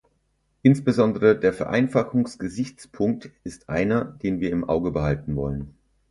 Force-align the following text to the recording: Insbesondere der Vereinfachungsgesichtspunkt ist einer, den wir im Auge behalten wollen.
Insbesondere 0.63 1.37
der 1.39 1.53
Vereinfachungsgesichtspunkt 1.53 3.29
ist 3.43 3.69
einer, 3.69 4.03
den 4.23 4.39
wir 4.39 4.49
im 4.49 4.67
Auge 4.67 4.89
behalten 4.89 5.35
wollen. 5.35 5.75